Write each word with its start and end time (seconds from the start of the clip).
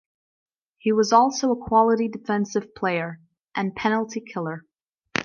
He 0.79 0.91
also 0.91 1.49
was 1.49 1.61
a 1.61 1.69
quality 1.69 2.07
defensive 2.07 2.73
player 2.73 3.19
and 3.53 3.75
penalty 3.75 4.19
killer. 4.19 4.65